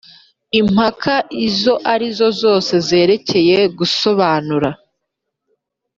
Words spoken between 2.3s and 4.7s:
zose zerekeye gusobanura